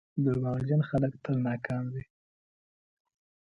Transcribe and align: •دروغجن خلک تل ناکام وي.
•دروغجن 0.23 0.81
خلک 0.89 1.13
تل 1.23 1.37
ناکام 1.47 1.85
وي. 1.93 2.03